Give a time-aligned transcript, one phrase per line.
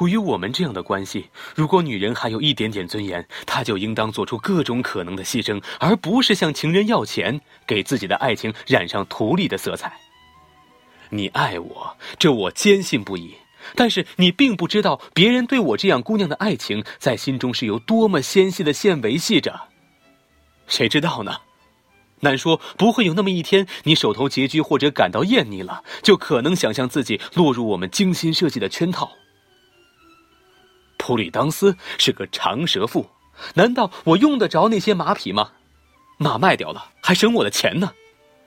[0.00, 9.92] 处于我们这样的关系，如果女人还有一点点尊严，她就应当做出各种可能的牺牲，而不是向情人要钱，给自己的爱情染上图利的色彩。
[11.10, 13.34] 你爱我，这我坚信不疑。
[13.74, 19.68] 但是你并不知道，别人对我这样姑娘的爱情，在心中是有多么纤细的线维系着。
[20.66, 21.42] 谁知道呢？
[22.20, 29.12] 难说不会有那么一天，你手头拮据或者感到厌腻了，就可能想象自己落入我们精心设计的圈套。
[31.10, 33.04] 普里当斯是个长舌妇，
[33.54, 35.50] 难道我用得着那些马匹吗？
[36.18, 37.92] 马卖掉了，还省我的钱呢。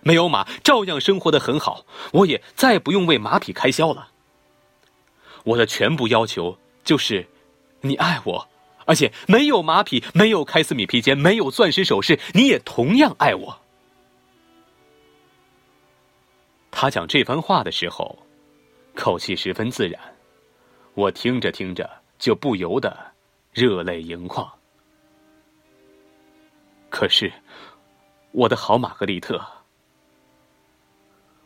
[0.00, 4.08] 没有马，照样生活的很好，我也再不用为马匹开销了。
[5.44, 7.28] 我的全部要求就是，
[7.82, 8.48] 你爱我，
[8.86, 13.60] 而且没有马匹，没有开司米披肩，没有钻石首饰，你也同样爱我。
[16.72, 18.18] 他讲这番话的时候，
[18.96, 20.00] 口气十分自然，
[20.94, 21.88] 我听着听着
[22.18, 22.96] 就不由得
[23.52, 24.50] 热泪盈眶。
[26.90, 27.32] 可是，
[28.32, 29.40] 我的好玛格丽特，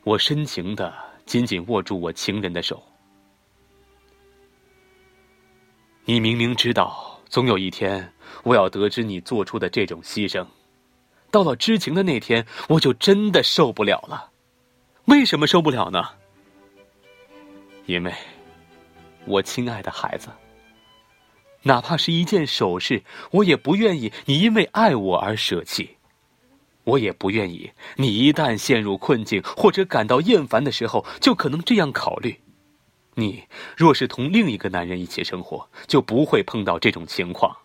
[0.05, 0.95] 我深情的
[1.27, 2.83] 紧紧握住我情人的手。
[6.05, 8.13] 你明明知道，总有一天
[8.43, 10.47] 我要得知你做出的这种牺牲，
[11.31, 14.31] 到了知情的那天，我就真的受不了了。
[15.05, 16.09] 为什么受不了呢？
[17.87, 18.15] 因为，
[19.27, 20.29] 我亲爱的孩子，
[21.65, 25.97] 哪怕是一件首饰，我也不愿意你因为爱我而舍弃。
[26.85, 32.41] 我也不愿意你一旦陷入困境或者感到厌烦的时候，就可能这样考虑。
[33.15, 33.45] 你
[33.77, 37.57] 若是同另一个男人一起生活，就不会碰到这种情况。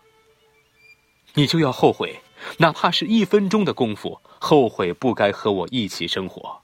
[1.34, 2.20] 你就要后悔，
[2.58, 6.62] 哪怕是一分钟的功夫，后悔不该和我一起生活。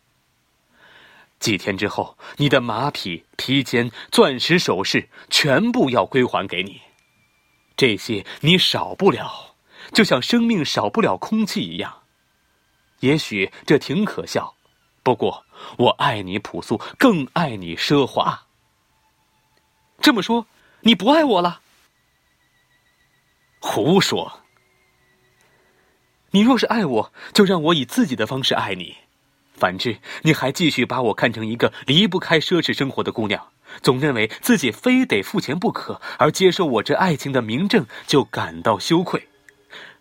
[1.40, 6.80] 几天之后，你的马匹、披肩、钻石首饰全部要归还给你，
[7.76, 9.56] 这些你少不了，
[9.92, 12.02] 就像生命少不了空气一样。
[13.00, 14.54] 也许这挺可笑，
[15.02, 15.44] 不过
[15.76, 18.46] 我爱你朴素，更爱你奢华。
[20.00, 20.46] 这么说，
[20.80, 21.60] 你不爱我了？
[23.60, 24.40] 胡说！
[26.30, 28.94] 你若是爱我，就让我以自己的方式爱你；
[29.54, 33.48] 反之，你还继续把我看成一个离不开奢侈生活的姑娘，
[33.82, 39.28] 总认为自己非得付钱不可，而接受我这爱情的明证就感到羞愧。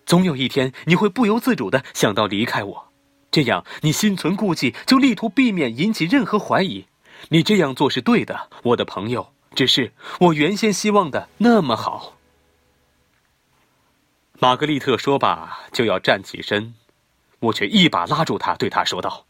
[0.05, 2.91] 总有一天，你会不由自主的想到离开我，
[3.31, 6.85] 这样你心存顾忌，就力图避免引起任何怀疑。
[7.29, 9.33] 你这样做是对的，我的朋友。
[9.55, 12.17] 只是我原先希望的那么好。
[14.39, 16.73] 玛格丽特说罢就要站起身，
[17.39, 19.27] 我却一把拉住她，对她说道：“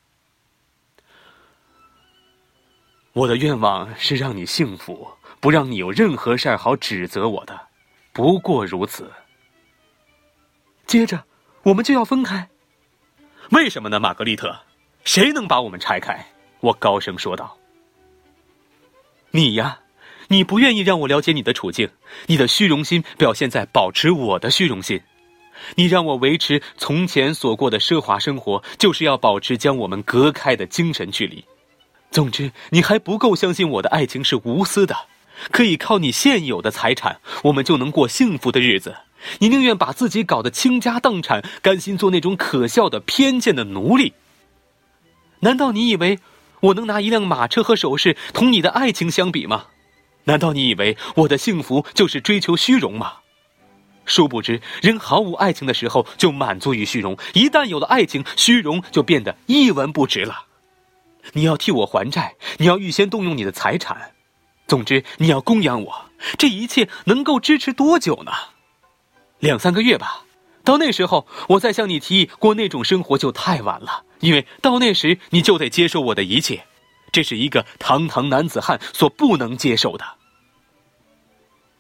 [3.14, 5.08] 我的愿望是让你幸福，
[5.40, 7.60] 不让你有任何事儿好指责我的，
[8.12, 9.12] 不过如此。”
[10.86, 11.24] 接着，
[11.64, 12.50] 我们就要分开。
[13.52, 14.56] 为什么呢，玛格丽特？
[15.04, 16.26] 谁能把我们拆开？
[16.60, 17.58] 我高声说道
[19.32, 19.80] ：“你呀。”
[20.30, 21.88] 你不愿意让我了解你的处境，
[22.28, 25.00] 你的虚荣心表现在保持我的虚荣心。
[25.76, 31.44] 你让我维持从前所过的奢华生活，就是要保持将我们隔开的精神距离。
[32.14, 34.96] 总之，你还不够相信我的爱情是无私的，
[35.50, 38.96] 可以靠你现有的财产，我们就能过幸福的日子。
[39.40, 44.14] 你宁愿把自己搞得倾家荡产，甘心做那种可笑的偏见的奴隶。
[45.40, 46.20] 难道你以为
[46.60, 49.66] 我能拿一辆马车和首饰同你的爱情相比吗？
[50.26, 53.14] 难道你以为我的幸福就是追求虚荣吗？
[54.06, 60.46] 殊不知，人毫无爱情的时候就满足于虚荣，一旦有了爱情，虚荣就变得一文不值了。
[61.32, 64.12] 你要替我还债，你要预先动用你的财产，
[64.68, 66.06] 总之你要供养我。
[66.38, 68.32] 这一切能够支持多久呢？
[69.40, 70.26] 两三个月吧。
[70.64, 76.66] 到那时候，我再向你提议过那种生活就太晚了，因为到那时你就得接受我的一切。
[77.12, 80.06] 这是一个堂堂男子汉所不能接受的。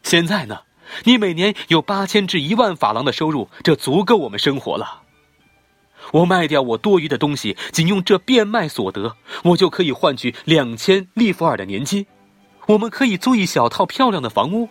[0.04, 0.63] 现在呢，
[1.06, 5.03] 你每年有八千至一万法郎的收入，这足够我们生活了。
[6.12, 12.06] 我卖掉我多余的东西，仅用这变卖所得，我就可以换取两千利弗尔的年金。
[12.68, 14.70] 我们可以租一小套漂亮的房屋，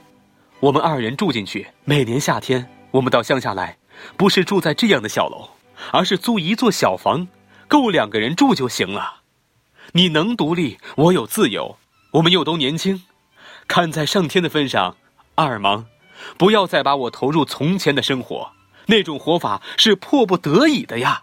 [0.61, 1.67] 我们二人住进去。
[1.85, 3.77] 每年夏天，我们到乡下来，
[4.17, 5.51] 不是住在这样的小楼，
[5.91, 7.27] 而是租一座小房，
[7.69, 9.21] 够两个人住就行了。
[9.93, 11.77] 你能独立，我有自由，
[12.13, 13.03] 我们又都年轻。
[13.69, 14.97] 看在上天的份上，
[15.35, 15.87] 阿尔芒，
[16.39, 18.53] 不要再把我投入从前的生活，
[18.87, 21.22] 那种活法是迫不得已的呀。